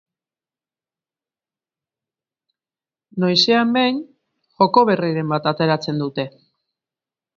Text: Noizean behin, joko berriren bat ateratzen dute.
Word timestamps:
Noizean 3.25 3.75
behin, 3.75 3.99
joko 4.63 4.85
berriren 4.91 5.31
bat 5.35 5.51
ateratzen 5.53 6.03
dute. 6.05 6.27